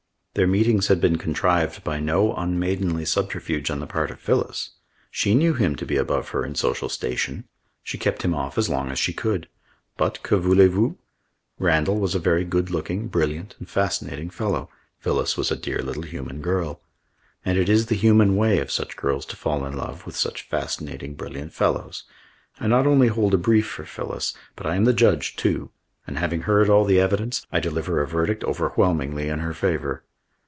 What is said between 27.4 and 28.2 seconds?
I deliver a